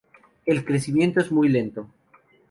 [0.47, 1.87] El crecimiento es muy lento.